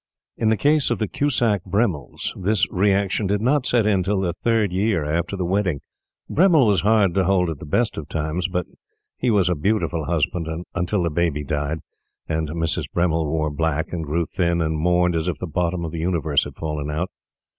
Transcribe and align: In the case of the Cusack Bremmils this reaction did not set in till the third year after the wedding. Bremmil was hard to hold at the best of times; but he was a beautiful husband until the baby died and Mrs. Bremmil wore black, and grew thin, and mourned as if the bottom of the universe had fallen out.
In 0.35 0.49
the 0.49 0.57
case 0.57 0.89
of 0.89 0.97
the 0.97 1.07
Cusack 1.07 1.63
Bremmils 1.63 2.33
this 2.35 2.67
reaction 2.71 3.27
did 3.27 3.39
not 3.39 3.67
set 3.67 3.85
in 3.85 4.01
till 4.01 4.19
the 4.21 4.33
third 4.33 4.71
year 4.71 5.05
after 5.05 5.37
the 5.37 5.45
wedding. 5.45 5.79
Bremmil 6.27 6.65
was 6.65 6.81
hard 6.81 7.13
to 7.13 7.25
hold 7.25 7.51
at 7.51 7.59
the 7.59 7.67
best 7.67 7.99
of 7.99 8.09
times; 8.09 8.47
but 8.47 8.65
he 9.19 9.29
was 9.29 9.47
a 9.47 9.53
beautiful 9.53 10.05
husband 10.05 10.47
until 10.73 11.03
the 11.03 11.11
baby 11.11 11.43
died 11.43 11.81
and 12.27 12.49
Mrs. 12.49 12.85
Bremmil 12.91 13.27
wore 13.27 13.51
black, 13.51 13.93
and 13.93 14.03
grew 14.03 14.25
thin, 14.25 14.59
and 14.59 14.79
mourned 14.79 15.15
as 15.15 15.27
if 15.27 15.37
the 15.37 15.45
bottom 15.45 15.85
of 15.85 15.91
the 15.91 15.99
universe 15.99 16.45
had 16.45 16.55
fallen 16.55 16.89
out. 16.89 17.11